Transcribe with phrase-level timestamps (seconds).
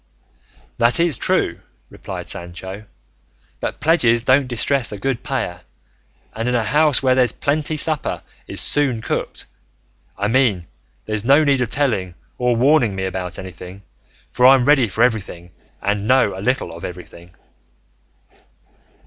[0.79, 1.59] "That is true,"
[1.91, 2.85] replied Sancho;
[3.59, 5.61] "but pledges don't distress a good payer,
[6.33, 9.45] and in a house where there's plenty supper is soon cooked;
[10.17, 10.65] I mean
[11.05, 13.83] there's no need of telling or warning me about anything;
[14.31, 15.51] for I'm ready for everything
[15.83, 17.35] and know a little of everything."